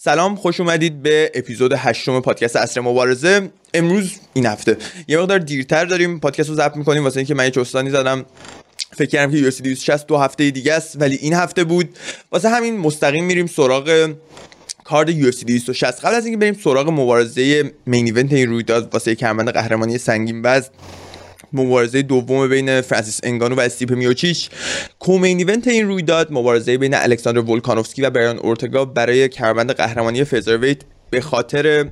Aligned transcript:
سلام 0.00 0.36
خوش 0.36 0.60
اومدید 0.60 1.02
به 1.02 1.32
اپیزود 1.34 1.72
هشتم 1.76 2.20
پادکست 2.20 2.56
عصر 2.56 2.80
مبارزه. 2.80 3.50
امروز 3.74 4.12
این 4.34 4.46
هفته. 4.46 4.76
یه 5.08 5.18
مقدار 5.18 5.38
دیرتر 5.38 5.84
داریم 5.84 6.20
پادکست 6.20 6.48
رو 6.48 6.54
ضبط 6.54 6.76
می‌کنیم. 6.76 7.04
واسه 7.04 7.16
اینکه 7.16 7.34
من 7.34 7.44
یه 7.44 7.50
چستانی 7.50 7.90
زدم. 7.90 8.24
فکر 8.96 9.08
کردم 9.08 9.32
که 9.32 9.50
UFC 9.50 9.60
260 9.60 10.06
دو 10.06 10.16
هفته 10.16 10.50
دیگه 10.50 10.72
است 10.74 10.96
ولی 11.00 11.16
این 11.16 11.34
هفته 11.34 11.64
بود. 11.64 11.88
واسه 12.32 12.48
همین 12.48 12.76
مستقیم 12.76 13.24
میریم 13.24 13.46
سراغ 13.46 14.14
card 14.84 15.32
UFC 15.32 15.44
260 15.44 16.00
قبل 16.00 16.14
از 16.14 16.24
اینکه 16.26 16.38
بریم 16.38 16.54
سراغ 16.64 16.88
مبارزه 16.88 17.72
main 17.86 18.04
event 18.04 18.32
این 18.32 18.50
رویداد 18.50 18.94
واسه 18.94 19.14
کمربند 19.14 19.50
قهرمانی 19.50 19.98
سنگین 19.98 20.40
وزن 20.44 20.70
مبارزه 21.52 22.02
دوم 22.02 22.48
بین 22.48 22.80
فرانسیس 22.80 23.20
انگانو 23.22 23.54
و 23.54 23.60
استیپ 23.60 23.92
میوچیچ. 23.92 24.50
co-main 24.98 25.38
event 25.38 25.68
این 25.68 25.86
رویداد 25.86 26.32
مبارزه 26.32 26.78
بین 26.78 26.94
الکساندر 26.94 27.40
ولکانوفسکی 27.40 28.02
و 28.02 28.10
برایان 28.10 28.38
اورتگا 28.38 28.84
برای 28.84 29.28
کمربند 29.28 29.70
قهرمانی 29.70 30.24
featherweight 30.24 30.78
به 31.10 31.20
خاطر 31.20 31.86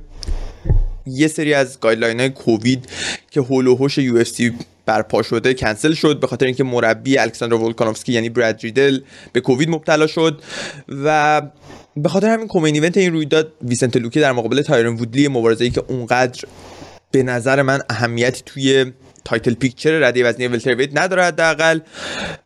یه 1.05 1.27
سری 1.27 1.53
از 1.53 1.79
guideline 1.79 2.19
های 2.19 2.29
کووید 2.29 2.85
که 3.31 3.41
حول 3.41 3.67
و 3.67 3.75
حوش 3.75 3.97
UFC 3.97 4.53
برپا 4.85 5.23
شده 5.23 5.53
کنسل 5.53 5.93
شد 5.93 6.19
به 6.19 6.27
خاطر 6.27 6.45
اینکه 6.45 6.63
مربی 6.63 7.17
الکساندر 7.17 7.55
ولکانوفسکی 7.55 8.13
یعنی 8.13 8.29
براد 8.29 8.59
ریدل 8.61 8.99
به 9.33 9.41
کووید 9.41 9.69
مبتلا 9.69 10.07
شد 10.07 10.41
و 11.05 11.41
به 11.97 12.09
خاطر 12.09 12.29
همین 12.29 12.47
co-main 12.47 12.75
event 12.75 12.97
این 12.97 13.13
رویداد 13.13 13.53
ویسنت 13.61 13.97
لوکی 13.97 14.19
در 14.19 14.31
مقابل 14.31 14.61
تایرن 14.61 14.95
وودلی 14.95 15.27
مبارزه 15.27 15.63
ای 15.63 15.69
که 15.69 15.83
اونقدر 15.87 16.41
به 17.11 17.23
نظر 17.23 17.61
من 17.61 17.81
اهمیتی 17.89 18.41
توی 18.45 18.91
title 19.27 19.53
picture 19.53 19.99
رده 19.99 20.23
وزنی 20.23 20.47
welterweight 20.47 20.89
نداره 20.93 21.23
حداقل. 21.23 21.79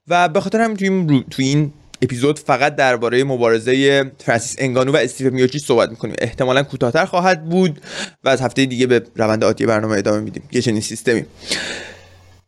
و 0.07 0.29
به 0.29 0.41
خاطر 0.41 0.61
همین 0.61 0.77
توی 0.77 0.87
این, 0.89 1.23
توی 1.29 1.45
این 1.45 1.73
اپیزود 2.01 2.39
فقط 2.39 2.75
درباره 2.75 3.23
مبارزه 3.23 4.05
فرانسیس 4.17 4.55
انگانو 4.59 4.91
و 4.91 4.95
استیو 4.95 5.33
میوچی 5.33 5.59
صحبت 5.59 5.89
می‌کنیم. 5.89 6.15
احتمالا 6.19 6.63
کوتاهتر 6.63 7.05
خواهد 7.05 7.45
بود 7.45 7.81
و 8.23 8.29
از 8.29 8.41
هفته 8.41 8.65
دیگه 8.65 8.87
به 8.87 9.03
روند 9.15 9.43
عادی 9.43 9.65
برنامه 9.65 9.97
ادامه 9.97 10.19
میدیم. 10.19 10.43
یه 10.51 10.61
چنین 10.61 10.81
سیستمی. 10.81 11.25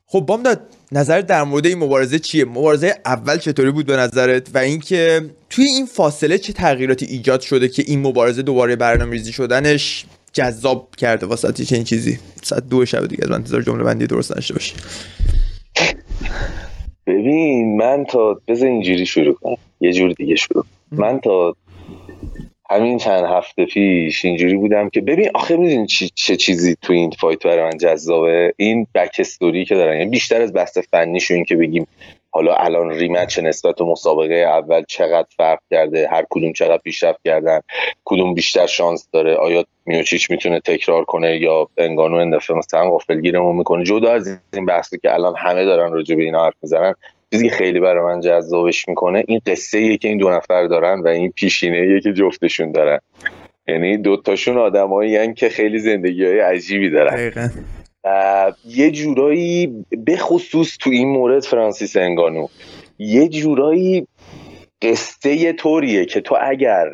خب 0.05 0.19
بام 0.19 0.43
داد 0.43 0.61
نظر 0.91 1.21
در 1.21 1.43
مورد 1.43 1.65
این 1.65 1.77
مبارزه 1.77 2.19
چیه؟ 2.19 2.45
مبارزه 2.45 2.95
اول 3.05 3.37
چطوری 3.37 3.71
بود 3.71 3.85
به 3.85 3.97
نظرت؟ 3.97 4.47
و 4.53 4.57
اینکه 4.57 5.29
توی 5.49 5.65
این 5.65 5.85
فاصله 5.85 6.37
چه 6.37 6.53
تغییراتی 6.53 7.05
ایجاد 7.05 7.41
شده 7.41 7.67
که 7.67 7.83
این 7.87 8.01
مبارزه 8.01 8.41
دوباره 8.41 8.75
برنامه‌ریزی 8.75 9.31
شدنش 9.31 10.05
جذاب 10.33 10.95
کرده 10.97 11.25
واسه 11.25 11.65
چه 11.65 11.75
این 11.75 11.83
چیزی. 11.83 12.19
ساعت 12.43 12.69
دو 12.69 12.85
شب 12.85 13.07
دیگه 13.07 13.23
از 13.23 13.31
انتظار 13.31 13.61
جمله 13.61 13.83
بندی 13.83 14.07
درست 14.07 14.37
نشته 14.37 14.53
باشی 14.53 14.75
ببین 17.07 17.77
من 17.77 18.05
تا 18.05 18.41
بذار 18.47 18.67
اینجوری 18.67 19.05
شروع 19.05 19.33
کنم. 19.33 19.57
یه 19.81 19.93
جور 19.93 20.11
دیگه 20.11 20.35
شروع. 20.35 20.65
من 20.91 21.19
تا 21.19 21.55
همین 22.69 22.97
چند 22.97 23.23
هفته 23.23 23.65
پیش 23.65 24.25
اینجوری 24.25 24.57
بودم 24.57 24.89
که 24.89 25.01
ببین 25.01 25.29
آخه 25.33 25.57
می‌دونی 25.57 25.87
چه 26.15 26.35
چیزی 26.35 26.75
تو 26.81 26.93
این 26.93 27.11
فایت 27.19 27.43
برای 27.43 27.63
من 27.63 27.77
جذابه؟ 27.77 28.53
این 28.57 28.87
بک 28.95 29.15
استوری 29.19 29.65
که 29.65 29.75
دارن 29.75 29.97
یعنی 29.97 30.09
بیشتر 30.09 30.41
از 30.41 30.53
بحث 30.53 30.77
فنیشو 30.77 31.33
این 31.33 31.45
که 31.45 31.55
بگیم 31.55 31.87
حالا 32.35 32.55
الان 32.55 32.89
ریمچ 32.89 33.39
نسبت 33.39 33.81
و 33.81 33.85
مسابقه 33.85 34.35
اول 34.35 34.83
چقدر 34.87 35.27
فرق 35.37 35.59
کرده؟ 35.71 36.07
هر 36.11 36.25
کدوم 36.29 36.53
چقدر 36.53 36.77
پیشرفت 36.77 37.19
کردن؟ 37.25 37.59
کدوم 38.05 38.33
بیشتر 38.33 38.65
شانس 38.65 39.07
داره؟ 39.13 39.35
آیا 39.35 39.65
میوچیچ 39.85 40.31
می‌تونه 40.31 40.59
تکرار 40.59 41.03
کنه 41.03 41.37
یا 41.37 41.67
انگانو 41.77 42.15
این 42.15 42.35
دفعه 42.35 42.57
مثلا 42.57 42.89
غافلگیرمون 42.89 43.55
می‌کنه. 43.55 43.83
جدا 43.83 44.11
از 44.11 44.39
این 44.53 44.65
بحثی 44.65 44.97
که 44.97 45.13
الان 45.13 45.33
همه 45.37 45.65
دارن 45.65 45.93
راجع 45.93 46.15
به 46.15 46.23
اینا 46.23 46.45
حرف 46.45 46.53
می‌زنن 46.61 46.93
چیزی 47.31 47.49
که 47.49 47.55
خیلی 47.55 47.79
برای 47.79 48.15
من 48.15 48.21
جذابش 48.21 48.87
می‌کنه 48.87 49.23
این 49.27 49.41
قصه 49.45 49.77
ایه 49.77 49.97
که 49.97 50.07
این 50.07 50.17
دو 50.17 50.29
نفر 50.29 50.67
دارن 50.67 50.99
و 50.99 51.07
این 51.07 51.31
پیشینه 51.31 51.77
ایه 51.77 52.01
که 52.01 52.13
جفتشون 52.13 52.71
دارن. 52.71 52.99
یعنی 53.67 53.97
دوتاشون 53.97 54.57
آدمایی 54.57 55.33
که 55.33 55.49
خیلی 55.49 55.79
زندگی 55.79 56.25
های 56.25 56.39
عجیبی 56.39 56.89
دارن. 56.89 57.51
یه 58.65 58.91
جورایی 58.91 59.85
به 60.05 60.17
خصوص 60.17 60.77
تو 60.79 60.89
این 60.89 61.07
مورد 61.07 61.43
فرانسیس 61.43 61.97
انگانو 61.97 62.47
یه 62.99 63.27
جورایی 63.27 64.07
قصه 64.81 65.53
طوریه 65.53 66.05
که 66.05 66.21
تو 66.21 66.37
اگر 66.41 66.87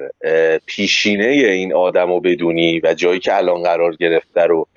پیشینه 0.65 1.25
این 1.25 1.73
آدم 1.73 2.07
رو 2.07 2.19
بدونی 2.19 2.81
و 2.83 2.93
جایی 2.93 3.19
که 3.19 3.35
الان 3.35 3.63
قرار 3.63 3.95
گرفته 3.95 4.41
رو 4.41 4.67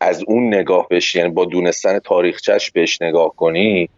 از 0.00 0.24
اون 0.26 0.54
نگاه 0.54 0.88
بشی 0.90 1.18
یعنی 1.18 1.30
با 1.30 1.44
دونستن 1.44 1.98
تاریخچش 1.98 2.70
بهش 2.70 3.02
نگاه 3.02 3.36
کنی 3.36 3.88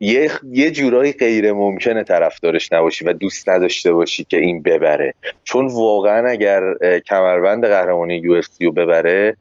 یه 0.00 0.30
یه 0.52 0.70
جورایی 0.70 1.12
غیر 1.12 1.52
ممکنه 1.52 2.04
طرفدارش 2.04 2.72
نباشی 2.72 3.04
و 3.04 3.12
دوست 3.12 3.48
نداشته 3.48 3.92
باشی 3.92 4.24
که 4.24 4.36
این 4.36 4.62
ببره. 4.62 5.14
چون 5.44 5.66
واقعا 5.66 6.28
اگر 6.28 6.60
کمربند 7.06 7.66
قهرمانی 7.66 8.16
یو 8.16 8.40
رو 8.60 8.72
ببره 8.72 9.36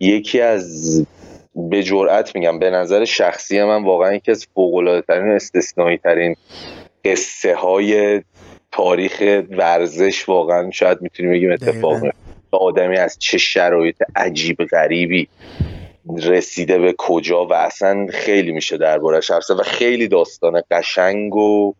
یکی 0.00 0.40
از 0.40 1.06
به 1.54 1.82
جرأت 1.82 2.34
میگم 2.34 2.58
به 2.58 2.70
نظر 2.70 3.04
شخصی 3.04 3.62
من 3.62 3.84
واقعا 3.84 4.14
یکی 4.14 4.30
از 4.30 4.46
فوق 4.54 5.02
ترین 5.08 5.32
و 5.32 5.34
استثنایی 5.34 5.98
ترین 5.98 6.34
قصه 7.04 7.54
های 7.54 8.22
تاریخ 8.72 9.44
ورزش 9.50 10.28
واقعا 10.28 10.70
شاید 10.70 11.02
می‌تونیم 11.02 11.32
بگیم 11.32 11.52
اتفاق 11.52 12.02
آدمی 12.50 12.96
از 12.96 13.16
چه 13.18 13.38
شرایط 13.38 13.96
عجیب 14.16 14.64
غریبی 14.64 15.28
رسیده 16.22 16.78
به 16.78 16.94
کجا 16.98 17.46
و 17.46 17.52
اصلا 17.52 18.06
خیلی 18.10 18.52
میشه 18.52 18.76
دربارش 18.76 19.30
حرف 19.30 19.50
و 19.50 19.62
خیلی 19.62 20.08
داستان 20.08 20.62
قشنگ 20.70 21.36
و 21.36 21.74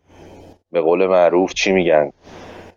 به 0.71 0.81
قول 0.81 1.07
معروف 1.07 1.53
چی 1.53 1.71
میگن؟ 1.71 2.11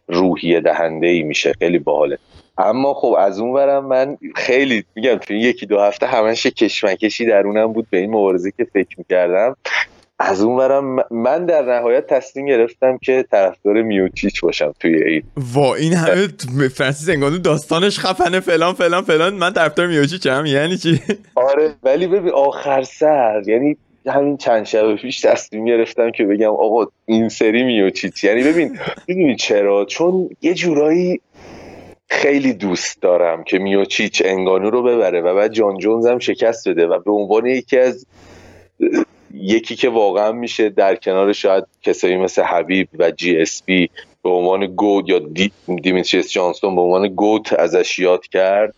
روحیه 0.08 0.60
دهنده 0.60 1.06
ای 1.06 1.22
میشه. 1.22 1.52
خیلی 1.52 1.78
باحاله. 1.78 2.19
اما 2.58 2.94
خب 2.94 3.16
از 3.18 3.40
اون 3.40 3.54
برم 3.54 3.86
من 3.86 4.16
خیلی 4.36 4.84
میگم 4.94 5.16
توی 5.16 5.40
یکی 5.40 5.66
دو 5.66 5.80
هفته 5.80 6.06
همش 6.06 6.46
کشمکشی 6.46 7.26
درونم 7.26 7.72
بود 7.72 7.86
به 7.90 7.98
این 7.98 8.10
مبارزه 8.10 8.50
که 8.50 8.66
فکر 8.72 8.98
می‌کردم. 8.98 9.56
از 10.18 10.42
اون 10.42 10.56
برم 10.56 11.04
من 11.10 11.46
در 11.46 11.62
نهایت 11.62 12.06
تصمیم 12.06 12.46
گرفتم 12.46 12.98
که 12.98 13.24
طرفدار 13.30 13.82
میوچیچ 13.82 14.40
باشم 14.40 14.74
توی 14.80 15.02
این. 15.02 15.22
وا 15.36 15.74
این 15.74 15.92
همه 15.92 16.28
فرانسیس 16.68 17.08
انگانو 17.08 17.38
داستانش 17.38 17.98
خفنه 17.98 18.40
فلان 18.40 18.74
فلان 18.74 19.02
فلان. 19.02 19.34
من 19.34 19.52
طرفدار 19.52 19.86
میوچیچ 19.86 20.26
هم 20.26 20.46
یعنی 20.46 20.76
چی؟ 20.76 21.00
آره 21.34 21.74
ولی 21.82 22.06
ببین 22.06 22.32
آخر 22.32 22.82
سر 22.82 23.42
یعنی 23.46 23.76
همین 24.06 24.36
چند 24.36 24.64
شب 24.64 24.94
پیش 24.94 25.20
تصمیم 25.20 25.64
گرفتم 25.64 26.10
که 26.10 26.24
بگم 26.24 26.50
آقا 26.50 26.86
این 27.06 27.28
سری 27.28 27.62
میوچیچ. 27.62 28.24
یعنی 28.24 28.42
ببین 28.42 28.78
می‌دونی 29.08 29.36
چرا؟ 29.36 29.84
چون 29.84 30.30
یه 30.42 30.54
جورایی 30.54 31.20
خیلی 32.12 32.53
دوست 32.53 33.03
دارم 33.03 33.45
که 33.45 33.59
میوچیچ 33.59 34.23
انگانو 34.25 34.71
رو 34.71 34.83
ببره 34.83 35.21
و 35.21 35.34
بعد 35.34 35.53
جان 35.53 35.78
جونز 35.78 36.06
هم 36.06 36.19
شکست 36.19 36.69
بده 36.69 36.87
و 36.87 36.99
به 36.99 37.12
عنوان 37.12 37.47
یکی 37.47 37.78
از 37.78 38.06
یکی 39.34 39.77
که 39.77 39.89
واقعا 39.89 40.33
میشه 40.33 40.69
در 40.69 40.97
کنار 40.97 41.33
شاید 41.33 41.65
کسایی 41.83 42.17
مثل 42.17 42.43
حبیب 42.43 42.89
و 42.99 43.11
جی 43.11 43.39
اس 43.39 43.62
بی 43.62 43.91
به 44.23 44.31
عنوان 44.31 44.67
GOAT 44.66 45.09
یا 45.09 45.19
دی 45.19 45.53
دیمیتریوس 45.82 46.32
جانسون 46.32 46.75
به 46.77 46.81
عنوان 46.81 47.09
GOAT 47.09 47.53
ازش 47.53 47.99
یاد 47.99 48.27
کرد 48.27 48.75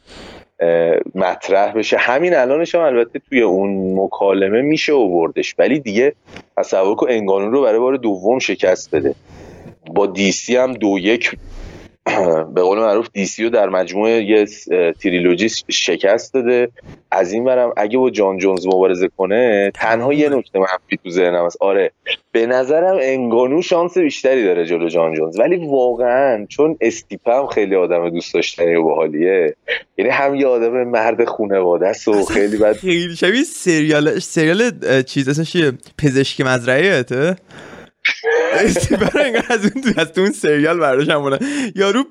مطرح 1.14 1.72
بشه. 1.72 1.96
همین 1.96 2.34
الانش 2.34 2.74
هم 2.74 2.80
البته 2.80 3.20
توی 3.28 3.40
اون 3.42 4.00
مکالمه 4.00 4.62
میشه 4.62 4.92
اووردش 4.92 5.54
ولی 5.58 5.80
دیگه 5.80 6.12
تصور 6.56 6.94
کن 6.94 7.06
انگانو 7.10 7.50
رو 7.50 7.62
برای 7.62 7.78
بار 7.78 7.96
دوم 7.96 8.38
شکست 8.38 8.94
بده. 8.94 9.14
با 9.86 10.06
DC 10.06 10.56
هم 10.56 10.72
دو 10.72 10.98
یک 10.98 11.36
به 12.54 12.62
قول 12.62 12.78
معروف 12.78 13.08
DC 13.12 13.31
یو 13.31 13.50
در 13.50 13.68
مجموعه 13.68 14.22
یه 14.22 14.46
تریلوژی 15.00 15.48
شکست 15.68 16.34
داده. 16.34 16.68
از 17.10 17.32
این 17.32 17.44
ورم 17.44 17.72
اگه 17.76 17.98
با 17.98 18.10
جان 18.10 18.38
جونز 18.38 18.66
مبارزه 18.66 19.08
کنه 19.16 19.72
تنها 19.74 20.12
یه 20.12 20.28
نکته 20.28 20.58
منفی 20.58 20.96
تو 21.04 21.10
ذهنم 21.10 21.44
است. 21.44 21.56
آره 21.60 21.90
به 22.32 22.46
نظرم 22.46 22.98
انگانو 23.00 23.62
شانس 23.62 23.98
بیشتری 23.98 24.44
داره 24.44 24.66
جلو 24.66 24.88
جان 24.88 25.14
جونز. 25.14 25.38
ولی 25.40 25.56
واقعا 25.66 26.46
چون 26.48 26.76
استیپ 26.80 27.28
هم 27.28 27.46
خیلی 27.46 27.76
آدم 27.76 28.10
دوست 28.10 28.34
داشتنی 28.34 28.74
و 28.74 28.82
باحالیه 28.82 29.56
یعنی 29.98 30.10
هم 30.10 30.34
یه 30.34 30.46
آدم 30.46 30.84
مرد 30.84 31.24
خانواده 31.24 31.88
است 31.88 32.08
و 32.08 32.24
خیلی 32.24 32.56
بد 32.56 32.76
خیلی 32.76 33.16
شبیه 33.16 33.42
سریال 33.42 34.18
سریال 34.18 34.70
چیز 35.02 35.28
اسمش 35.28 35.56
پزشک 35.98 36.40
مزرعه 36.40 37.04
برای 39.14 39.42
از 39.50 39.70
اون 39.74 39.94
از 39.96 40.18
اون 40.18 40.30
سریال 40.30 40.78
برداشتم 40.78 41.22
بودن 41.22 41.38
یارو 41.74 42.04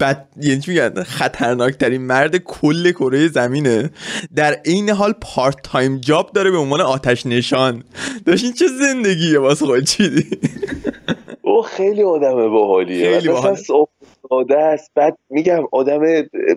بد 0.00 0.28
یعنی 0.40 0.60
چی 0.60 0.70
میگن؟ 0.70 1.02
خطرناک 1.02 1.74
ترین 1.74 2.02
مرد 2.02 2.36
کل 2.36 2.92
کره 2.92 3.28
زمینه. 3.28 3.90
در 4.36 4.56
این 4.64 4.90
حال 4.90 5.14
part-time 5.20 5.98
job 5.98 6.30
داره 6.32 6.50
به 6.50 6.56
عنوان 6.56 6.80
آتش 6.80 7.26
نشان. 7.26 7.84
داشت 8.26 8.44
این 8.44 8.52
چه 8.52 8.66
زندگیه 8.66 9.38
واسه 9.38 9.66
خود 9.66 9.84
چیدی 9.84 10.26
او 11.42 11.62
خیلی 11.62 12.02
آدم 12.02 12.50
باحالیه. 12.50 13.20
خیلی 13.20 13.32
ساده 14.28 14.58
است 14.58 14.90
بعد 14.94 15.18
میگم 15.30 15.62
آدم 15.72 16.00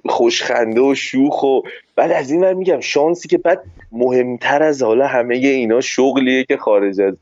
خوشخنده 0.05 0.81
و 0.81 0.95
شوخ 0.95 1.43
و 1.43 1.61
بعد 1.95 2.11
از 2.11 2.31
این 2.31 2.53
میگم 2.53 2.79
شانسی 2.79 3.27
که 3.27 3.37
بعد 3.37 3.63
مهمتر 3.91 4.63
از 4.63 4.83
حالا 4.83 5.07
همه 5.07 5.35
اینا 5.35 5.81
شغلیه 5.81 6.43
که 6.43 6.57
خارج 6.57 7.01
از 7.01 7.13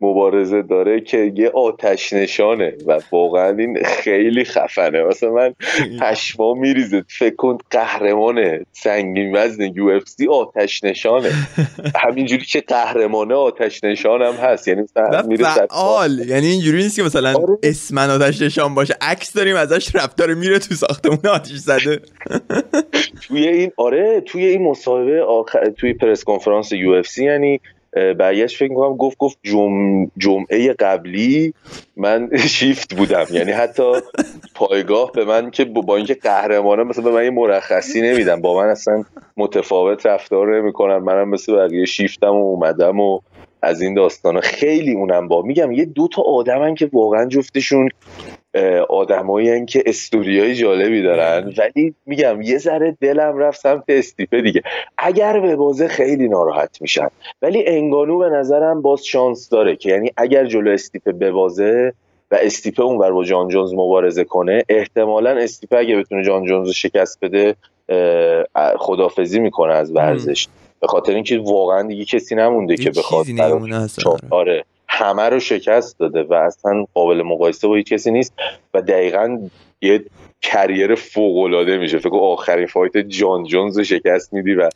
مبارزه 0.00 0.62
داره 0.62 1.00
که 1.00 1.32
یه 1.36 1.48
آتش 1.48 2.12
نشانه 2.12 2.74
و 2.86 2.98
واقعا 3.12 3.56
این 3.58 3.78
خیلی 3.84 4.44
خفنه. 4.44 5.02
مثلا 5.02 5.30
من 5.30 5.54
پشما 6.00 6.54
میریزه. 6.54 7.04
فکر 7.08 7.34
کن 7.36 7.58
قهرمان 7.70 8.64
سنگین 8.72 9.36
وزن 9.36 9.72
یو 9.74 9.88
اف 9.88 10.08
سی 10.08 10.28
آتش 10.28 10.84
نشانه. 10.84 11.30
همینجوری 12.04 12.44
که 12.44 12.60
قهرمانه 12.60 13.34
آتش 13.34 13.84
نشان 13.84 14.22
هم 14.22 14.34
هست. 14.34 14.68
یعنی 14.68 14.82
میره 15.28 15.44
فعال. 15.44 16.18
یعنی 16.28 16.46
اینجوری 16.46 16.82
نیست 16.82 16.96
که 16.96 17.02
مثلا 17.02 17.34
آره. 17.34 17.58
اسم 17.62 17.98
آتش 17.98 18.42
نشان 18.42 18.74
باشه. 18.74 18.94
عکس 19.00 19.32
داریم 19.32 19.56
ازش 19.56 19.94
رفتار 19.94 20.34
میره 20.34 20.58
تو 20.58 20.74
ساختمون 20.74 21.26
آتش 21.34 21.56
زده. 21.56 22.00
توی 23.22 23.48
این 23.48 23.72
آره 23.76 24.20
توی 24.20 24.46
این 24.46 24.62
مصاحبه 24.62 25.22
آخر... 25.22 25.64
توی 25.70 25.94
پرس 25.94 26.24
کنفرانس 26.24 26.72
یو 26.72 26.90
اف 26.90 27.06
سی 27.06 27.24
یعنی 27.24 27.60
برگشت 27.92 28.56
فکر 28.56 28.74
کنم 28.74 28.96
گفت 28.96 29.18
گفت 29.18 29.38
جم... 29.42 30.04
جمعه 30.18 30.72
قبلی 30.72 31.54
من 31.96 32.30
شیفت 32.56 32.94
بودم. 32.94 33.26
یعنی 33.30 33.52
حتی 33.52 33.92
پایگاه 34.54 35.12
به 35.14 35.24
من 35.24 35.50
که 35.50 35.64
با 35.64 35.96
اینکه 35.96 36.14
قهرمانه 36.14 36.82
مثلا 36.82 37.04
به 37.04 37.10
من 37.10 37.24
یه 37.24 37.30
مرخصی 37.30 38.00
نمیدم 38.00 38.40
با 38.40 38.56
من 38.62 38.68
اصلا 38.68 39.04
متفاوت 39.36 40.06
رفتار 40.06 40.58
نمی‌کنن. 40.60 40.96
منم 40.96 41.28
مثل 41.28 41.56
بقیه 41.56 41.84
شیفتم 41.84 42.30
و 42.30 42.44
اومدم 42.44 43.00
و 43.00 43.20
از 43.62 43.80
این 43.80 43.94
داستان 43.94 44.40
خیلی 44.40 44.94
اونم 44.94 45.28
با. 45.28 45.42
میگم 45.42 45.72
یه 45.72 45.84
دو 45.84 46.08
تا 46.08 46.22
آدمن 46.22 46.74
که 46.74 46.90
واقعا 46.92 47.26
جفتشون 47.26 47.88
آدمایی 48.88 49.66
که 49.66 49.82
استوریای 49.86 50.54
جالبی 50.54 51.02
دارن. 51.02 51.54
ولی 51.58 51.94
میگم 52.06 52.42
یه 52.42 52.58
ذره 52.58 52.96
دلم 53.00 53.38
رفت 53.38 53.60
سمت 53.60 53.84
استیپه 53.88 54.40
دیگه. 54.40 54.62
اگر 54.98 55.40
به 55.40 55.56
بازه 55.56 55.88
خیلی 55.88 56.28
ناراحت 56.28 56.82
میشن. 56.82 57.08
ولی 57.42 57.66
انگانو 57.66 58.18
به 58.18 58.28
نظرم 58.28 58.82
باز 58.82 59.04
شانس 59.04 59.48
داره 59.48 59.76
که 59.76 59.90
یعنی 59.90 60.10
اگر 60.16 60.46
جلو 60.46 60.70
استیپه 60.70 61.12
ببازه 61.12 61.92
و 62.30 62.38
استیپه 62.42 62.82
اون 62.82 63.10
با 63.10 63.24
جان 63.24 63.48
جونز 63.48 63.74
مبارزه 63.74 64.24
کنه 64.24 64.64
احتمالا 64.68 65.30
استیپه 65.30 65.78
اگه 65.78 65.96
بتونه 65.96 66.24
جان 66.24 66.44
جونز 66.44 66.70
شکست 66.70 67.18
بده 67.22 67.56
خدافظی 68.78 69.40
می‌کنه 69.40 69.74
از 69.74 69.92
ورزش. 69.92 70.48
به 70.80 70.86
خاطر 70.86 71.14
اینکه 71.14 71.38
واقعا 71.38 71.82
دیگه 71.82 72.04
کسی 72.04 72.34
نمونده 72.34 72.76
که 72.76 72.90
بخواد 72.90 73.26
آره. 74.30 74.64
همه 74.92 75.28
رو 75.28 75.40
شکست 75.40 75.98
داده 75.98 76.22
و 76.22 76.34
اصلا 76.34 76.84
قابل 76.94 77.22
مقایسه 77.22 77.68
با 77.68 77.74
هیچ 77.74 77.92
کسی 77.92 78.10
نیست 78.10 78.34
و 78.74 78.82
دقیقا 78.82 79.48
یه 79.82 80.04
career 80.42 80.94
فوق 80.94 81.38
العاده 81.38 81.78
میشه. 81.78 81.98
فکر 81.98 82.16
آخرین 82.16 82.66
fight 82.66 82.96
جان 82.96 83.44
جونز 83.44 83.78
رو 83.78 83.84
شکست 83.84 84.32
میدی 84.32 84.54
و 84.54 84.68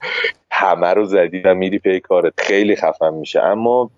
همه 0.50 0.94
رو 0.94 1.04
زدی 1.04 1.40
و 1.40 1.54
میری 1.54 1.78
پی 1.78 2.00
کارت. 2.00 2.32
خیلی 2.38 2.76
خفن 2.76 3.14
میشه. 3.14 3.42
اما 3.42 3.90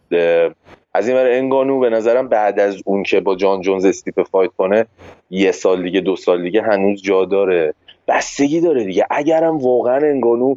از 0.94 1.08
این 1.08 1.16
انگانو 1.16 1.80
به 1.80 1.90
نظرم 1.90 2.28
بعد 2.28 2.60
از 2.60 2.82
اون 2.84 3.02
که 3.02 3.20
با 3.20 3.34
جان 3.34 3.60
جونز 3.60 3.84
استیپه 3.84 4.22
fight 4.22 4.50
کنه 4.58 4.86
یه 5.30 5.52
سال 5.52 5.82
دیگه 5.82 6.00
دو 6.00 6.16
سال 6.16 6.42
دیگه 6.42 6.62
هنوز 6.62 7.02
جا 7.02 7.24
داره. 7.24 7.74
بستگی 8.08 8.60
داره 8.60 8.84
دیگه. 8.84 9.06
اگرم 9.10 9.58
واقعا 9.58 9.96
انگانو 9.96 10.56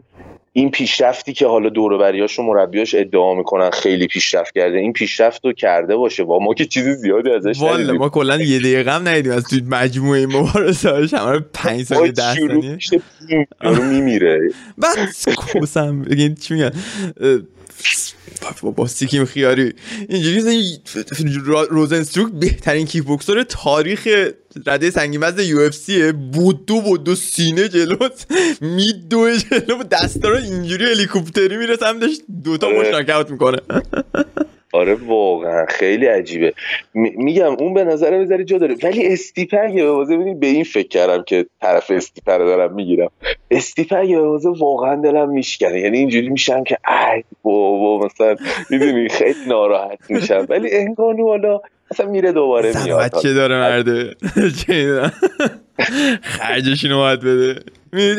این 0.54 0.72
پیشرفتی 0.72 1.34
که 1.34 1.48
حالا 1.48 1.70
دور 1.70 1.94
و 1.94 2.44
مربیاش 2.44 2.96
ادعا 2.96 3.36
می‌کنن 3.36 3.70
خیلی 3.70 4.08
پیشرفت 4.08 4.54
کرده 4.56 4.78
این 4.78 4.94
پیشرفت 4.94 5.46
رو 5.46 5.54
کرده 5.54 5.96
باشه. 5.96 6.24
و 6.24 6.40
ما 6.40 6.54
که 6.54 6.66
چیزی 6.66 6.94
زیادی 6.94 7.32
ازش 7.32 7.60
والا 7.60 7.94
ما 7.94 8.10
کلا 8.10 8.38
یه 8.38 8.60
دقیقه 8.60 8.92
هم 8.92 9.08
ندیدیم. 9.08 9.32
از 9.32 9.44
تو 9.44 9.56
مجموعه 9.70 10.20
این 10.20 10.30
مبارزه 10.38 10.90
هاش 10.90 11.14
همه 11.14 11.40
5 11.54 11.84
سال 11.84 12.12
10 12.12 12.36
ثانیه. 12.36 12.78
میمیره. 13.92 14.40
بعد 14.78 14.98
کوسم 15.38 16.02
بگین 16.02 16.36
چی 16.36 16.54
میگن؟ 16.54 16.72
با 18.76 18.88
سیکیم 18.88 19.26
خیاری. 19.26 19.74
اینجوری 20.10 20.80
روزنستروک 21.70 22.32
بهترین 22.32 22.86
کیک 22.86 23.04
بوکسور 23.04 23.44
تاریخ 23.44 24.08
رده 24.66 24.90
سنگین 24.90 25.20
وزن 25.24 25.44
UFC 25.44 26.12
بودو 26.12 26.82
بودو 26.82 27.16
سینه 27.16 27.70
جلوت 27.70 28.26
میدوه 28.62 29.38
جلو 29.38 29.84
دستا 29.84 30.30
رو 30.30 30.36
اینجوری 30.36 30.86
هلیکوپتری 30.86 31.58
میره 31.58 31.78
سمتش 31.78 32.16
دوتا 32.44 32.70
مش 32.70 32.88
می‌کنه. 33.32 33.58
آره 34.80 34.94
واقعا 34.94 35.66
خیلی 35.66 36.06
عجیبه. 36.06 36.54
میگم 36.94 37.56
اون 37.60 37.74
به 37.74 37.84
نظر 37.84 38.20
بذاری 38.20 38.44
جا 38.44 38.58
داره. 38.58 38.76
ولی 38.84 39.08
استیپه 39.08 39.70
یه 39.70 39.86
بازه 39.86 40.18
به 40.18 40.48
این 40.48 40.64
فکر 40.64 40.88
کردم 40.88 41.24
که 41.24 41.46
طرف 41.62 41.92
استیپه 41.92 42.38
دارم 42.38 42.74
می‌گیرم. 42.74 43.10
استیپه 43.52 44.04
یه 44.04 44.20
بازه 44.20 44.50
واقعا 44.50 44.96
دلم 44.96 45.30
میشکنه. 45.30 45.80
یعنی 45.80 45.98
اینجوری 45.98 46.30
میشم 46.30 46.64
که 46.64 46.78
ای 46.88 47.24
بابا 47.44 48.06
مثلا 48.06 48.36
می‌دونی 48.70 49.10
خیلی 49.10 49.46
ناراحت 49.48 50.00
میشم. 50.10 50.46
ولی 50.50 50.76
انگانو 50.76 51.28
حالا 51.28 51.62
اصلا 51.92 52.06
میره 52.06 52.32
دوباره 52.32 52.84
میاد. 52.84 53.22
چه 53.22 53.34
داره 53.34 53.60
مرده. 53.60 54.16
خرجش 56.22 56.84
اینو 56.84 56.98
باید 56.98 57.20
بده. 57.20 57.56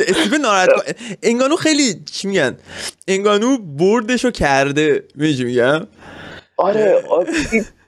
استیپن 0.08 0.40
ناراحت 0.42 0.96
انگانو 1.22 1.56
خیلی 1.56 1.94
چی 2.12 2.28
میگن؟ 2.28 2.56
انگانو 3.08 3.58
بردشو 3.58 4.30
کرده. 4.30 5.04
میگم؟ 5.44 5.86
آره 6.60 7.02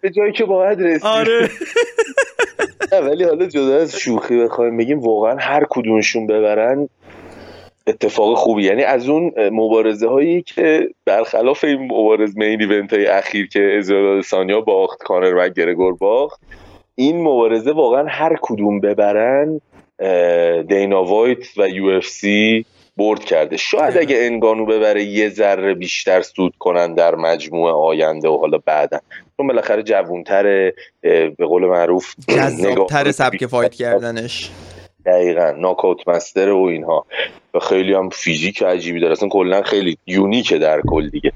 به 0.01 0.11
جایی 0.11 0.33
که 0.33 0.45
باید 0.45 0.81
رسید 0.81 1.07
آره. 1.07 1.49
ولی 2.93 3.25
حالا 3.25 3.47
جدا 3.47 3.77
از 3.77 3.97
شوخی 3.97 4.45
بخوایم 4.45 4.77
بگیم 4.77 4.99
واقعا 4.99 5.37
هر 5.39 5.67
کدومشون 5.71 6.27
ببرن 6.27 6.89
اتفاق 7.87 8.37
خوبی. 8.37 8.65
یعنی 8.65 8.83
از 8.83 9.09
اون 9.09 9.33
مبارزه 9.53 10.09
هایی 10.09 10.43
که 10.43 10.89
برخلاف 11.05 11.65
این 11.65 11.85
مبارز 11.85 12.37
main 12.37 12.63
event 12.63 12.93
های 12.93 13.07
اخیر 13.07 13.49
که 13.49 13.75
اسرائیل 13.79 14.23
آدسانیا 14.23 14.61
باخت 14.61 14.99
کانر 15.03 15.35
مک‌گرگور 15.37 15.97
باخت 15.97 16.41
این 16.95 17.23
مبارزه 17.23 17.73
واقعا 17.73 18.07
هر 18.09 18.37
کدوم 18.43 18.81
ببرن 18.81 19.61
دینا 20.69 21.05
وایت 21.05 21.59
و 21.59 21.69
UFC 21.69 22.65
برد 22.97 23.25
کرده. 23.25 23.57
شاید 23.57 23.99
اگه 23.99 24.17
انگانو 24.19 24.67
ببره 24.67 25.05
یه 25.05 25.29
ذره 25.29 25.75
بیشتر 25.75 26.23
سود 26.23 26.55
کنن 26.59 26.95
در 26.95 27.15
مجموعه 27.15 27.73
آینده 27.73 28.29
و 28.29 28.39
حالا 28.39 28.59
بعدا. 28.59 28.99
چون 29.37 29.47
بالاخره 29.47 29.83
جوونتر 29.83 30.73
به 31.03 31.47
قول 31.47 31.67
معروف 31.67 32.15
جذابتر 32.29 33.11
سبک 33.11 33.47
فایت 33.47 33.75
کردنش. 33.75 34.51
دقیقا. 35.07 35.51
ناکاوت 35.51 36.09
مستر 36.09 36.51
و 36.51 36.65
اینها. 36.65 37.07
و 37.55 37.59
خیلی 37.59 37.95
هم 37.95 38.09
فیزیک 38.09 38.63
عجیبی 38.63 39.01
داره. 39.01 39.13
اصلا 39.13 39.29
کلا 39.29 39.63
خیلی 39.63 39.99
یونیکه 40.07 40.59
در 40.59 40.81
کل 40.89 41.09
دیگه. 41.09 41.33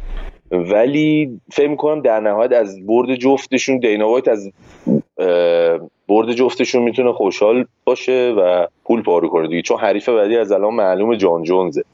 ولی 0.51 1.41
فکر 1.53 1.69
می‌کنم 1.69 2.01
در 2.01 2.21
نهایت 2.21 2.53
از 2.53 2.87
برد 2.87 3.15
جفتشون 3.15 3.79
دینا 3.79 4.17
از 4.27 4.53
برد 6.09 6.33
جفتشون 6.33 6.83
می‌تونه 6.83 7.13
خوشحال 7.13 7.65
باشه 7.85 8.35
و 8.39 8.67
پول 8.85 9.03
پارو 9.03 9.29
کنه 9.29 9.49
دیگه. 9.49 9.63
چون 9.63 9.79
حریف 9.79 10.09
بعدی 10.09 10.37
از 10.37 10.53
الان 10.53 10.75
معلوم 10.75 11.15
جان 11.15 11.43
جونزه. 11.43 11.85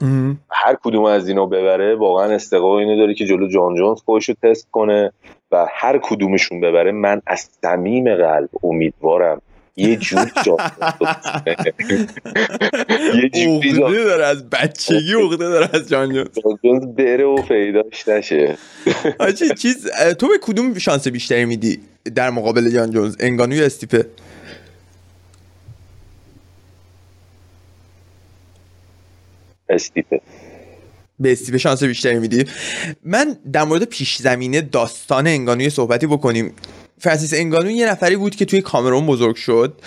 هر 0.51 0.77
کدوم 0.83 1.05
از 1.05 1.29
اینا 1.29 1.47
ببره 1.47 1.95
واقعا 1.95 2.35
استقا 2.35 2.79
اینو 2.79 2.97
داره 2.97 3.15
که 3.15 3.25
جلو 3.25 3.49
جان 3.49 3.75
جونز 3.75 4.03
خودش 4.03 4.29
رو 4.29 4.35
تست 4.43 4.69
کنه 4.71 5.13
و 5.53 5.67
هر 5.71 5.99
کدومشون 5.99 6.61
ببره. 6.61 6.93
من 6.93 7.23
از 7.27 7.51
صمیم 7.63 8.15
قلب 8.15 8.49
امیدوارم 8.63 9.43
یه 9.77 9.97
جور 9.97 10.31
جا 10.45 10.57
یه 13.15 13.29
جوری 13.29 13.73
داره 14.05 14.25
از 14.25 14.51
بچگی 14.51 15.15
عقده 15.15 15.49
داره 15.49 15.71
از 15.73 15.89
جان 15.89 16.29
جونز 16.63 16.87
بره 16.97 17.25
و 17.25 17.43
پیداش 17.43 18.09
نشه. 18.09 18.59
آجی 19.19 19.55
چیز 19.55 19.87
تو 20.19 20.29
به 20.29 20.39
کدوم 20.43 20.79
شانس 20.79 21.09
بیشتری 21.09 21.45
میدی 21.45 21.81
در 22.15 22.31
مقابل 22.31 22.71
جان 22.71 22.91
جونز؟ 22.91 23.17
انگانو 23.21 23.55
یا 23.55 23.65
استیپه؟ 23.65 24.07
استیپه. 29.69 30.21
به 31.21 31.33
استیپه 31.33 31.59
شانس 31.59 31.83
بیشتری 31.83 32.19
میدی؟ 32.19 32.45
من 33.05 33.37
در 33.53 33.65
مورد 33.65 33.85
پیش 33.85 34.17
زمینه 34.17 34.61
داستان 34.61 35.27
انگانوی 35.27 35.71
صحبتی 35.71 36.07
بکنیم. 36.07 36.55
فرانسیس 37.03 37.35
انگانو 37.35 37.71
یه 37.71 37.89
نفری 37.91 38.17
بود 38.17 38.37
که 38.37 38.45
توی 38.45 38.61
کامرون 38.61 39.07
بزرگ 39.07 39.37
شد 39.37 39.81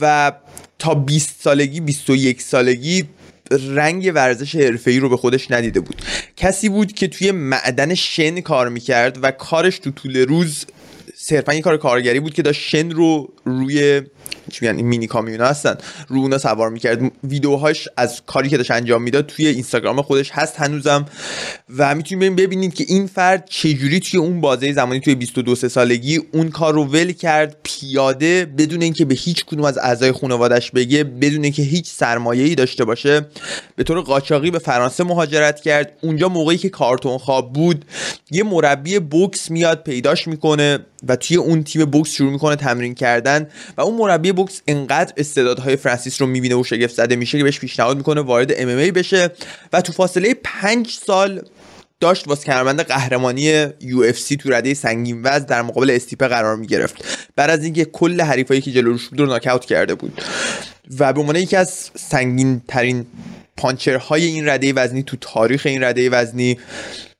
و 0.00 0.32
تا 0.78 0.94
20 0.94 1.36
سالگی 1.40 1.80
21 1.80 2.42
سالگی 2.42 3.04
رنگ 3.50 4.12
ورزش 4.14 4.56
حرفه‌ای 4.56 4.98
رو 4.98 5.08
به 5.08 5.16
خودش 5.16 5.50
ندیده 5.50 5.80
بود. 5.80 6.02
کسی 6.36 6.68
بود 6.68 6.92
که 6.92 7.08
توی 7.08 7.30
معدن 7.30 7.94
شن 7.94 8.40
کار 8.40 8.68
می‌کرد 8.68 9.18
و 9.22 9.30
کارش 9.30 9.78
تو 9.78 9.90
طول 9.90 10.16
روز 10.16 10.66
صرفا 11.14 11.54
یه 11.54 11.60
کار 11.60 11.76
کارگری 11.76 12.20
بود 12.20 12.34
که 12.34 12.42
داشت 12.42 12.60
شن 12.68 12.90
رو 12.90 13.32
روی 13.44 14.02
چی 14.50 14.58
میگن 14.62 14.76
این 14.76 14.86
مینی 14.86 15.06
کامیون 15.06 15.40
هستن. 15.40 15.76
رو 16.08 16.20
اونا 16.20 16.38
سوار 16.38 16.70
می‌کرد. 16.70 17.00
ویدیوهاش 17.24 17.88
از 17.96 18.22
کاری 18.26 18.48
که 18.48 18.56
داشت 18.56 18.70
انجام 18.70 19.02
می‌داد 19.02 19.26
توی 19.26 19.46
اینستاگرام 19.46 20.02
خودش 20.02 20.30
هست 20.32 20.56
هنوزم. 20.56 21.04
و 21.78 21.94
می‌تونید 21.94 22.36
ببینید 22.36 22.74
که 22.74 22.84
این 22.88 23.06
فرد 23.06 23.48
چجوری 23.50 24.00
توی 24.00 24.20
اون 24.20 24.40
بازه 24.40 24.72
زمانی 24.72 25.00
توی 25.00 25.14
22 25.14 25.54
سالگی 25.54 26.20
اون 26.32 26.48
کار 26.48 26.74
رو 26.74 26.84
ول 26.84 27.12
کرد 27.12 27.56
پیاده 27.62 28.44
بدون 28.44 28.82
اینکه 28.82 29.04
به 29.04 29.14
هیچ 29.14 29.44
کدوم 29.44 29.64
از 29.64 29.78
اعضای 29.78 30.12
خانوادش 30.12 30.70
بگه 30.70 31.04
بدون 31.04 31.44
اینکه 31.44 31.62
هیچ 31.62 31.90
سرمایه‌ای 31.90 32.54
داشته 32.54 32.84
باشه. 32.84 33.26
به 33.76 33.84
طور 33.84 34.00
قاچاقی 34.00 34.50
به 34.50 34.58
فرانسه 34.58 35.04
مهاجرت 35.04 35.60
کرد. 35.60 35.92
اونجا 36.00 36.28
موقعی 36.28 36.58
که 36.58 36.68
کارتون 36.68 37.18
خواب 37.18 37.52
بود 37.52 37.84
یه 38.30 38.42
مربی 38.42 38.98
بوکس 38.98 39.50
میاد 39.50 39.82
پیداش 39.82 40.28
می‌کنه 40.28 40.78
و 41.08 41.16
توی 41.16 41.36
اون 41.36 41.62
تیم 41.62 41.84
بوکس 41.84 42.10
شروع 42.10 42.32
می‌کنه 42.32 42.56
تمرین 42.56 42.94
کردن 42.94 43.48
و 43.78 43.80
اون 43.80 43.96
مربی 43.96 44.21
بوکس 44.30 44.62
انقدر 44.68 45.12
استعدادهای 45.16 45.76
فرانسیس 45.76 46.20
رو 46.20 46.26
می‌بینه 46.26 46.54
و 46.54 46.64
شگفت 46.64 46.94
زده 46.94 47.16
میشه 47.16 47.38
که 47.38 47.44
بهش 47.44 47.60
پیشنهاد 47.60 47.96
می‌کنه 47.96 48.20
وارد 48.20 48.52
MMA 48.56 48.68
بشه 48.68 49.30
و 49.72 49.80
تو 49.80 49.92
فاصله 49.92 50.34
پنج 50.44 50.98
سال 51.06 51.42
داشت 52.00 52.28
واسه 52.28 52.44
کمربند 52.44 52.80
قهرمانی 52.80 53.66
UFC 53.80 54.36
تو 54.36 54.50
رده 54.50 54.74
سنگین 54.74 55.20
وزن 55.22 55.44
در 55.44 55.62
مقابل 55.62 55.90
استیپه 55.90 56.28
قرار 56.28 56.56
می 56.56 56.66
گرفت 56.66 57.04
بعد 57.36 57.50
از 57.50 57.64
اینکه 57.64 57.84
کل 57.84 58.20
حریفایی 58.20 58.60
که 58.60 58.72
جلوش 58.72 59.08
بود 59.08 59.20
رو 59.20 59.26
ناکاوت 59.26 59.64
کرده 59.64 59.94
بود. 59.94 60.22
و 60.98 61.12
به 61.12 61.20
عنوان 61.20 61.36
یکی 61.36 61.56
از 61.56 61.90
سنگین 61.96 62.62
ترین 62.68 63.06
puncher 63.56 64.09
های 64.09 64.24
این 64.24 64.48
رده 64.48 64.72
وزنی 64.72 65.02
تو 65.02 65.16
تاریخ 65.20 65.66
این 65.66 65.84
رده 65.84 66.10
وزنی 66.10 66.58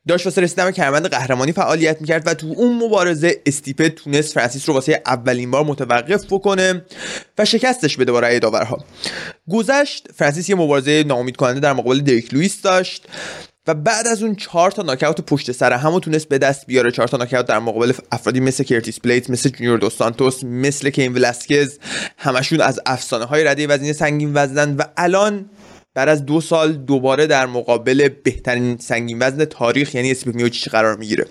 داشت 0.08 0.26
واسه 0.26 0.40
رسیدن 0.40 0.64
به 0.64 0.72
کمربند 0.72 1.06
قهرمانی 1.06 1.52
فعالیت 1.52 2.00
می‌کرد 2.00 2.22
و 2.26 2.34
تو 2.34 2.46
اون 2.56 2.84
مبارزه 2.84 3.40
استیپه 3.46 3.88
تونست 3.88 4.34
فرانسیس 4.34 4.68
رو 4.68 4.74
واسه 4.74 5.02
اولین 5.06 5.50
بار 5.50 5.64
متوقف 5.64 6.24
بکنه 6.30 6.84
و 7.38 7.44
شکستش 7.44 7.96
بده 7.96 8.12
با 8.12 8.20
رأی 8.20 8.40
داورها. 8.40 8.84
گذشت 9.50 10.08
فرانسیس 10.14 10.48
یه 10.48 10.54
مبارزه 10.54 11.04
ناامید 11.06 11.36
کننده 11.36 11.60
در 11.60 11.72
مقابل 11.72 12.00
دریک 12.00 12.34
لوئیس 12.34 12.62
داشت 12.62 13.06
و 13.66 13.74
بعد 13.74 14.06
از 14.06 14.22
اون 14.22 14.34
چهار 14.34 14.70
تا 14.70 14.82
ناکاوت 14.82 15.20
پشت 15.20 15.52
سر 15.52 15.72
همو 15.72 16.00
تونست 16.00 16.28
به 16.28 16.38
دست 16.38 16.66
بیاره. 16.66 16.90
چهار 16.90 17.08
تا 17.08 17.16
ناکاوت 17.16 17.46
در 17.46 17.58
مقابل 17.58 17.92
افرادی 18.12 18.40
مثل 18.40 18.64
کرتیس 18.64 19.00
بلیدز 19.00 19.30
مثل 19.30 19.48
جونیور 19.48 19.78
دو 19.78 19.90
سانتوس 19.90 20.44
مثل 20.44 20.90
کین 20.90 21.12
ولاسکز 21.12 21.78
همشون 22.18 22.60
از 22.60 22.80
افسانه 22.86 23.24
های 23.24 23.44
رده 23.44 23.66
وزنی 23.66 23.92
سنگین 23.92 24.30
وزنن 24.34 24.76
و 24.76 24.82
الان 24.96 25.50
بعد 25.94 26.08
از 26.08 26.26
دو 26.26 26.40
سال 26.40 26.72
دوباره 26.72 27.26
در 27.26 27.46
مقابل 27.46 28.08
بهترین 28.08 28.76
سنگین 28.78 29.18
وزن 29.20 29.44
تاریخ 29.44 29.94
یعنی 29.94 30.10
استیپه 30.10 30.36
میوچیچ 30.36 30.68
قرار 30.68 30.96
می‌گیره. 30.96 31.26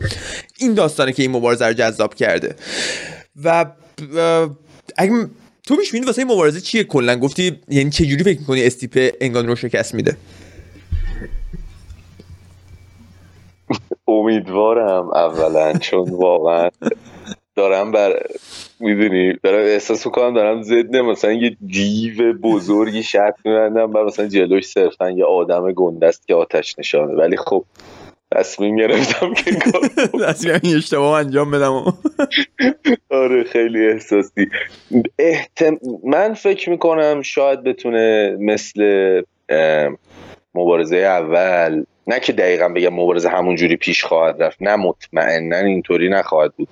این 0.60 0.74
داستانه 0.74 1.12
که 1.14 1.22
این 1.22 1.32
مبارزه 1.32 1.66
رو 1.68 1.74
جذاب 1.74 2.16
کرده. 2.16 2.56
و 3.44 3.66
اگه 4.98 5.28
تو 5.64 5.76
پیش 5.76 5.94
واسه 6.06 6.22
این 6.22 6.32
مبارزه 6.32 6.62
چیه 6.62 6.84
کلا؟ 6.84 7.16
گفتی 7.16 7.60
یعنی 7.70 7.90
چه 7.90 8.06
جوری 8.06 8.24
فکر 8.24 8.40
می‌کنی 8.40 8.64
استیپ 8.64 9.14
انگان 9.22 9.48
رو 9.48 9.56
شکست 9.56 9.94
میده؟ 9.94 10.18
امیدوارم 14.08 15.10
اولا 15.10 15.74
چون 15.74 16.10
واقعا 16.10 16.70
دارم 17.62 17.92
بر 17.92 18.26
می‌دونی 18.80 19.34
دارم 19.44 19.66
احساس 19.66 20.06
می‌کنم 20.06 20.34
دارم 20.34 20.62
ضد 20.62 20.96
مثلا 20.96 21.32
یه 21.32 21.58
جیو 21.68 22.34
بزرگی 22.34 23.04
شرط 23.04 23.36
میبندم 23.46 23.92
و 23.96 24.04
مثلا 24.04 24.28
جلوش 24.28 24.68
صرفا 24.68 25.10
یه 25.10 25.26
آدم 25.26 25.72
گندست 25.72 26.28
که 26.28 26.36
آتش 26.36 26.80
نشانه. 26.80 27.14
ولی 27.14 27.38
خب 27.38 27.66
تصمیم 28.36 28.76
گرفتم 28.76 29.34
که 29.34 29.52
تصمیم 30.28 30.60
این 30.64 30.78
اشتباه 30.78 31.20
انجام 31.20 31.52
بدم. 31.52 31.84
آره 33.10 33.44
خیلی 33.44 33.88
احساسی. 33.88 34.48
احتم... 35.20 35.80
من 36.04 36.34
فکر 36.34 36.70
می‌کنم 36.70 37.22
شاید 37.22 37.64
بتونه 37.64 38.38
مثل 38.40 39.22
مبارزه 40.56 40.98
اول 40.98 41.84
نه 42.08 42.20
که 42.20 42.34
دقیقا 42.34 42.70
بگم 42.70 42.94
مبارزه 42.94 43.30
همونجوری 43.30 43.76
پیش 43.76 44.04
خواهد 44.04 44.44
رفت 44.44 44.58
نه 44.62 44.76
مطمئنا 44.76 45.58
اینطوری 45.58 46.10
نخواهد 46.10 46.54
بود. 46.58 46.68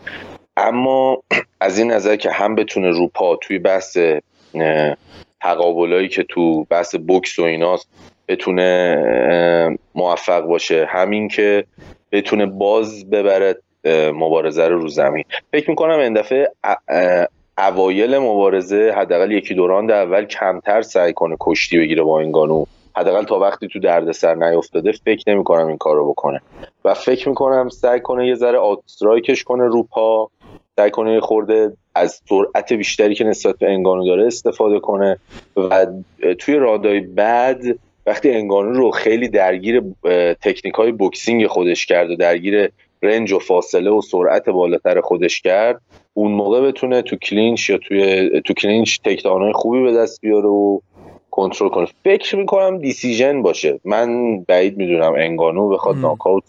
اما 0.60 1.24
از 1.62 1.78
این 1.78 1.92
نظر 1.92 2.16
که 2.16 2.32
هم 2.32 2.56
بتونه 2.56 2.90
رو 2.90 3.08
پا 3.08 3.36
توی 3.36 3.60
بحث 3.60 3.98
تقابلایی 5.42 6.08
که 6.08 6.24
تو 6.24 6.64
بحث 6.64 6.96
بوکس 6.96 7.40
و 7.40 7.44
ایناست 7.44 7.90
بتونه 8.28 9.76
موفق 9.96 10.42
باشه. 10.42 10.86
همین 10.90 11.28
که 11.28 11.66
بتونه 12.12 12.46
باز 12.46 13.10
ببره 13.10 13.56
مبارزه 14.14 14.68
رو 14.68 14.80
رو 14.80 14.88
زمین. 14.88 15.24
فکر 15.52 15.70
می‌کنم 15.70 16.00
این 16.00 16.14
دفعه 16.14 16.52
اوایل 17.58 18.18
مبارزه 18.18 18.94
حداقل 18.98 19.32
یکی 19.32 19.54
دوران 19.54 19.92
اول 19.92 20.26
کمتر 20.26 20.82
سعی 20.82 21.14
کنه 21.14 21.36
کشتی 21.40 21.78
بگیره 21.78 22.04
با 22.04 22.20
این 22.20 22.32
گانو. 22.32 22.66
حداقل 22.96 23.24
تا 23.24 23.40
وقتی 23.40 23.68
تو 23.68 23.80
دردسر 23.80 24.36
نیافتاده 24.36 24.92
فکر 24.92 25.24
نمی 25.28 25.44
کنم 25.44 25.68
این 25.68 25.78
کار 25.78 25.96
رو 25.96 26.10
بکنه. 26.10 26.42
و 26.86 26.94
فکر 26.94 27.30
می‌کنم 27.30 27.70
سعی 27.70 28.00
کنه 28.00 28.28
یه 28.28 28.36
ذره 28.36 28.58
آتسترایکش 28.58 29.44
کنه 29.44 29.64
رو 29.64 29.84
پا. 29.84 30.30
سعی 30.80 30.92
کنه 30.92 31.20
خورده 31.20 31.72
از 31.96 32.22
سرعت 32.30 32.74
بیشتری 32.74 33.16
که 33.16 33.24
نسبت 33.24 33.56
به 33.58 33.70
انگانو 33.70 34.06
داره 34.06 34.28
استفاده 34.28 34.80
کنه 34.80 35.18
و 35.58 35.88
توی 36.40 36.56
راندای 36.56 37.00
بعد 37.00 37.62
وقتی 38.06 38.32
انگانو 38.32 38.74
رو 38.74 38.92
خیلی 38.92 39.28
درگیر 39.28 39.84
تکنیک 40.42 40.74
های 40.76 40.92
boxing 40.92 41.48
خودش 41.48 41.86
کرد 41.86 42.10
و 42.10 42.16
درگیر 42.16 42.72
range 43.02 43.32
و 43.32 43.40
فاصله 43.40 43.92
و 43.92 44.02
سرعت 44.02 44.50
بالاتر 44.50 45.02
خودش 45.02 45.42
کرد 45.42 45.82
اون 46.14 46.32
موقع 46.32 46.62
بتونه 46.62 47.02
تو 47.02 47.16
clinch 47.16 47.70
یا 47.70 47.78
توی 47.78 48.30
تو 48.42 48.54
clinch 48.54 49.00
takedown 49.04 49.44
های 49.44 49.54
خوبی 49.54 49.84
به 49.84 49.94
دست 49.94 50.22
بیاره 50.22 50.48
و 50.48 50.80
کنترل 51.40 51.70
کنه. 51.70 51.88
فکر 52.04 52.36
می‌کنم 52.36 52.78
decision 52.78 53.42
باشه. 53.42 53.80
من 53.86 54.40
بعید 54.48 54.78
می‌دونم 54.78 55.14
انگانو 55.18 55.70
بخواد 55.70 55.96
ناکاوت 55.96 56.44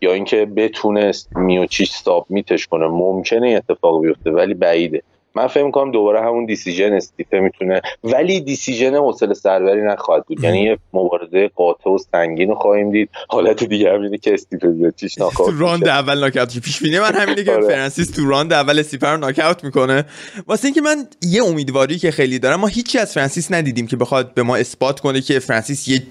یا 0.00 0.12
اینکه 0.12 0.44
بتونه 0.46 1.12
میوچیچو 1.34 1.82
submit 1.82 2.26
ش 2.28 2.66
کنه. 2.66 2.86
ممکنه 2.86 3.48
اتفاق 3.48 4.02
بیفته 4.02 4.30
ولی 4.30 4.54
بعیده. 4.54 5.02
من 5.36 5.46
فکر 5.46 5.64
می‌کنم 5.64 5.90
دوباره 5.90 6.20
همون 6.20 6.46
decision 6.46 6.92
استیپه 6.92 7.40
می‌تونه 7.40 7.80
ولی 8.04 8.40
decision 8.40 8.94
حوصله 8.94 9.34
سربری 9.34 9.82
نخواهد 9.82 10.24
بود. 10.26 10.44
یعنی 10.44 10.62
یه 10.62 10.78
مبارزه 10.92 11.50
قاطع 11.54 11.90
و 11.90 11.98
سنگین 12.12 12.54
خواهیم 12.54 12.90
دید. 12.90 13.08
حالت 13.28 13.64
دیگه 13.64 13.92
هم 13.92 14.02
اینه 14.02 14.18
که 14.18 14.34
استیپه 14.34 14.92
چیش 14.96 15.18
ناکاوت 15.18 15.50
تو 15.50 15.58
راند 15.58 15.88
اول 15.88 16.20
ناکاوت 16.20 16.58
پیش 16.58 16.82
بینی 16.82 16.98
من 16.98 17.14
همینه 17.14 17.44
که 17.44 17.52
آره. 17.56 17.66
فرانسیس 17.66 18.10
تو 18.10 18.26
راند 18.26 18.52
اول 18.52 18.78
استیپه 18.78 19.06
رو 19.06 19.16
ناکاوت 19.16 19.64
می‌کنه. 19.64 20.04
واسه 20.46 20.64
اینکه 20.64 20.80
من 20.80 21.06
یه 21.22 21.44
امیدواری 21.44 21.98
که 21.98 22.10
خیلی 22.10 22.38
دارم 22.38 22.60
ما 22.60 22.66
هیچی 22.66 22.98
از 22.98 23.14
فرانسیس 23.14 23.52
ندیدیم 23.52 23.86
که 23.86 23.96
بخواد 23.96 24.34
به 24.34 24.42
ما 24.42 24.56
اثبات 24.56 25.00
کنه 25.00 25.20
که 25.20 25.38
فرانسیس 25.38 25.88
یه 25.88 26.02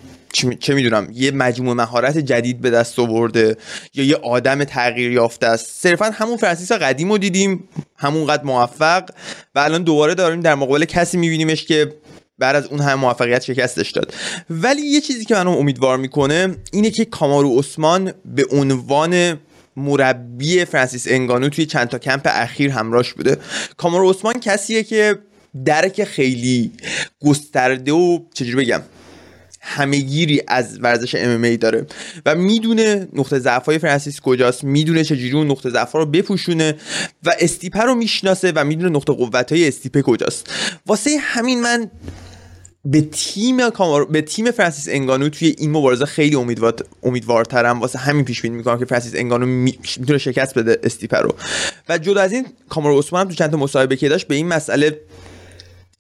چه 0.60 0.74
می‌دونم 0.74 1.08
یه 1.14 1.32
مجموعه 1.32 1.76
مهارت 1.76 2.18
جدید 2.18 2.62
به 2.62 2.70
دست 2.70 3.00
آورده 3.00 3.58
یا 3.94 4.04
یه 4.04 4.16
آدم 4.16 4.64
تغییر 4.64 5.12
یافته 5.12 5.48
است. 5.48 5.82
صرفا 5.82 6.06
همون 6.06 6.38
فرانسیس 6.38 6.72
قدیم 6.72 7.12
رو 7.12 7.18
دیدیم 7.18 7.70
همونقدر 7.98 8.44
موفق 8.44 9.10
و 9.56 9.60
الان 9.60 9.84
دوباره 9.84 10.14
داریم 10.16 10.42
در 10.42 10.56
مقابل 10.56 10.86
کسی 10.86 11.18
میبینیمش 11.18 11.66
که 11.66 11.94
بعد 12.40 12.56
از 12.56 12.66
اون 12.68 12.80
هم 12.80 13.00
موفقیت 13.00 13.44
شکستش 13.44 13.92
داد. 13.92 14.14
ولی 14.50 14.82
یه 14.82 15.02
چیزی 15.02 15.26
که 15.26 15.36
منو 15.36 15.52
امیدوار 15.52 15.98
می‌کنه 15.98 16.56
اینه 16.72 16.90
که 16.90 17.06
کامارو 17.06 17.60
عثمان 17.60 18.14
به 18.26 18.46
عنوان 18.52 19.40
مربی 19.78 20.66
فرانسیس 20.66 21.08
انگانو 21.10 21.50
توی 21.50 21.66
چند 21.66 21.88
تا 21.88 21.98
کمپ 21.98 22.22
اخیر 22.26 22.72
همراهش 22.72 23.14
بوده. 23.14 23.38
کامارو 23.78 24.10
عثمان 24.10 24.34
کسیه 24.34 24.84
که 24.84 25.20
درک 25.66 26.04
خیلی 26.04 26.72
گسترده 27.26 27.92
و 27.92 28.20
چجوری 28.34 28.66
بگم 28.66 28.82
همهگیری 29.68 30.42
از 30.48 30.80
ورزش 30.82 31.16
ام 31.16 31.56
داره 31.56 31.86
و 32.26 32.36
می‌دونه 32.36 33.08
نقطه 33.14 33.40
ضعف 33.40 33.66
های 33.66 33.80
فرانسیس 33.80 34.20
کجاست 34.22 34.64
می‌دونه 34.64 35.04
چجوری 35.04 35.32
اون 35.32 35.52
نقطه 35.52 35.70
ضعف 35.70 35.92
رو 35.92 36.06
بپوشونه 36.06 36.76
و 37.24 37.36
استیپه 37.40 37.82
رو 37.82 37.96
می‌شناسه 37.96 38.52
و 38.56 38.64
می‌دونه 38.64 38.90
نقطه 38.90 39.14
قوت 39.14 39.52
های 39.52 39.68
استیپه 39.68 40.02
کجاست. 40.02 40.50
واسه 40.86 41.18
همین 41.22 41.62
من 41.62 41.92
به 42.86 43.02
تیم 43.02 43.70
کامار... 43.70 44.06
به 44.06 44.22
تیم 44.22 44.52
فرانسیس 44.52 44.88
انگانو 44.90 45.30
توی 45.30 45.56
این 45.58 45.72
مبارزه 45.72 46.06
خیلی 46.06 46.36
امیدوار 46.36 46.74
امیدوارترم. 47.04 47.80
واسه 47.80 48.00
همین 48.00 48.26
پیش 48.26 48.42
بینی 48.42 48.56
می‌کنم 48.56 48.80
که 48.80 48.86
فرانسیس 48.86 49.16
انگانو 49.16 49.46
می... 49.46 49.78
می‌تونه 50.00 50.18
شکست 50.18 50.58
بده 50.58 50.80
استیپه 50.84 51.18
رو. 51.18 51.36
و 51.90 51.98
جدا 51.98 52.22
از 52.22 52.32
این 52.32 52.46
کامارو 52.70 53.00
عثمان 53.00 53.22
هم 53.22 53.28
تو 53.28 53.36
چند 53.36 53.52
تا 53.52 53.58
مصاحبه 53.58 53.96
که 53.96 54.10
داشت 54.10 54.28
به 54.28 54.36
این 54.36 54.48
مسئله 54.48 55.00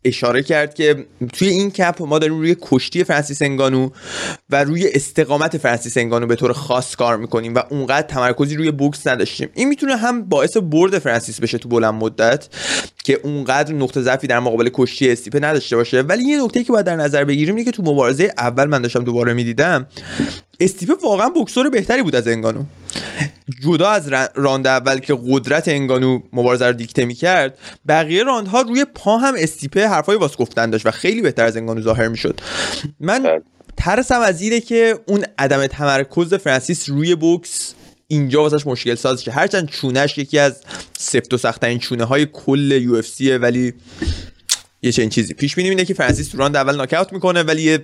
اشاره 0.05 0.43
کرد 0.43 0.73
که 0.73 1.05
توی 1.33 1.47
این 1.47 1.71
کپ 1.71 2.01
ما 2.01 2.19
داریم 2.19 2.39
روی 2.39 2.55
کشتی 2.61 3.03
فرانسیس 3.03 3.41
انگانو 3.41 3.89
و 4.49 4.63
روی 4.63 4.89
استقامت 4.93 5.57
فرانسیس 5.57 5.97
انگانو 5.97 6.27
به 6.27 6.35
طور 6.35 6.53
خاص 6.53 6.95
کار 6.95 7.17
می‌کنیم 7.17 7.55
و 7.55 7.61
اونقدر 7.69 8.07
تمرکزی 8.07 8.55
روی 8.55 8.71
بوکس 8.71 9.07
نداشتیم. 9.07 9.49
این 9.53 9.67
می‌تونه 9.67 9.95
هم 9.95 10.29
باعث 10.29 10.57
برد 10.57 10.99
فرانسیس 10.99 11.39
بشه 11.39 11.57
تو 11.57 11.69
بلند 11.69 11.93
مدت 11.93 12.47
که 13.03 13.19
اونقدر 13.23 13.73
نقطه 13.73 14.01
ضعفی 14.01 14.27
در 14.27 14.39
مقابل 14.39 14.69
کشتی 14.73 15.11
استیپه 15.11 15.39
نداشته 15.39 15.75
باشه. 15.75 16.01
ولی 16.01 16.23
یه 16.23 16.43
نکته 16.43 16.63
که 16.63 16.71
باید 16.71 16.85
در 16.85 16.95
نظر 16.95 17.23
بگیریم 17.23 17.55
اینه 17.55 17.65
که 17.65 17.71
تو 17.71 17.83
مبارزه 17.83 18.33
اول 18.37 18.65
من 18.65 18.81
داشتم 18.81 19.03
دوباره 19.03 19.33
می‌دیدم 19.33 19.87
استیپه 20.59 20.93
واقعا 21.03 21.29
بوکسور 21.29 21.69
بهتری 21.69 22.03
بود 22.03 22.15
از 22.15 22.27
انگانو. 22.27 22.63
جدا 23.63 23.89
از 23.89 24.11
راند 24.35 24.67
اول 24.67 24.99
که 24.99 25.17
قدرت 25.27 25.67
انگانو 25.67 26.19
مبارزه 26.33 26.65
رو 26.65 26.73
دیکته 26.73 27.05
می‌کرد 27.05 27.57
بقیه 27.87 28.23
راندها 28.23 28.61
روی 28.61 28.85
پا 28.85 29.17
هم 29.17 29.33
استیپه 29.37 29.87
حرفای 29.87 30.17
واس 30.17 30.37
گفتن 30.37 30.69
داشت 30.69 30.85
و 30.85 30.91
خیلی 30.91 31.21
بهتر 31.21 31.45
از 31.45 31.57
انگانو 31.57 31.81
ظاهر 31.81 32.07
می‌شد. 32.07 32.41
من 32.99 33.23
بله. 33.23 33.41
ترسم 33.77 34.19
از 34.19 34.41
اینه 34.41 34.59
که 34.59 34.99
اون 35.07 35.25
عدم 35.37 35.67
تمرکز 35.67 36.33
فرانسیس 36.33 36.89
روی 36.89 37.15
بوکس 37.15 37.73
اینجا 38.07 38.41
واسش 38.41 38.67
مشکل 38.67 38.95
ساز 38.95 39.23
که 39.23 39.31
هرچند 39.31 39.69
چونش 39.69 40.17
یکی 40.17 40.39
از 40.39 40.61
سفت 40.97 41.33
و 41.33 41.37
سختترین 41.37 41.79
چونه 41.79 42.03
های 42.03 42.27
کل 42.33 42.71
UFC 42.71 43.21
ولی 43.41 43.73
یه 44.81 44.91
چنین 44.91 45.09
چیزی. 45.09 45.33
پیش 45.33 45.55
بینی 45.55 45.69
اینه 45.69 45.85
که 45.85 45.93
فرانسیس 45.93 46.27
تو 46.27 46.37
راند 46.37 46.55
اول 46.55 46.75
ناکاوت 46.75 47.13
می‌کنه 47.13 47.43
ولی 47.43 47.79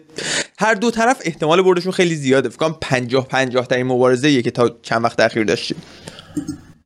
هر 0.62 0.74
دو 0.74 0.91
طرف 0.91 1.22
احتمال 1.25 1.62
بردشون 1.62 1.91
خیلی 1.91 2.15
زیاده. 2.15 2.50
فکر 2.50 2.58
کنم 2.58 2.77
50 2.82 3.27
50 3.27 3.68
ترین 3.68 3.86
مبارزه 3.86 4.41
که 4.41 4.51
تا 4.51 4.75
چند 4.82 5.03
وقت 5.03 5.20
اخیر 5.20 5.44
داشتیم. 5.44 5.77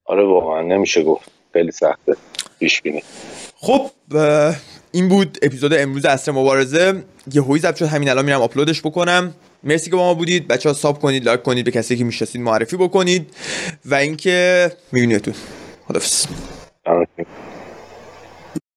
آره 0.06 0.24
واقعا 0.24 0.62
نمیشه 0.62 1.04
گفت. 1.04 1.30
خیلی 1.54 1.72
سخته. 1.72 2.16
پیش 2.60 2.82
بینی. 2.82 3.04
خب 3.56 3.92
این 4.92 5.10
بود 5.10 5.38
اپیزود 5.42 5.74
امروز 5.74 6.06
عصر 6.06 6.32
مبارزه. 6.32 7.04
یهویی 7.34 7.60
ضبط 7.60 7.76
شد. 7.76 7.86
همین 7.86 8.10
الان 8.10 8.26
میرم 8.26 8.42
آپلودش 8.42 8.82
بکنم. 8.82 9.34
مرسی 9.64 9.90
که 9.90 9.96
با 9.96 10.04
ما 10.04 10.14
بودید. 10.14 10.48
بچه 10.48 10.70
ها 10.70 10.76
ساب 10.76 11.00
کنید 11.00 11.26
لایک 11.26 11.44
کنید 11.44 11.66
به 11.66 11.72
کسی 11.72 11.98
که 11.98 12.04
می‌شناسید 12.04 12.42
معرفی 12.42 12.78
بکنید. 12.78 13.36
و 13.86 13.96
اینکه 13.96 14.72
میبینیتون. 14.92 15.34
خدافظ 15.88 16.26